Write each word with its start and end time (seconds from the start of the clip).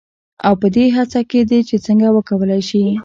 او 0.45 0.53
پـه 0.59 0.67
دې 0.75 0.85
هـڅـه 0.97 1.21
کې 1.29 1.41
دي 1.49 1.59
چـې 1.67 1.77
څـنـګه 1.85 2.09
وکـولـى 2.15 2.59
شـي. 2.69 2.83